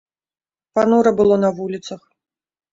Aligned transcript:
Панура 0.79 1.13
было 1.21 1.35
на 1.45 1.53
вуліцах. 1.61 2.01